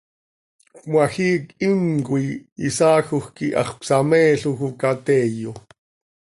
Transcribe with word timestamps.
Cmajiic 0.83 1.45
himcoi 1.61 2.27
isaajoj 2.67 3.23
quih 3.35 3.53
hax 3.57 3.69
cösahmeeloj 3.81 4.59
oo 4.65 4.71
ca 4.81 4.91
teeyo. 5.05 5.51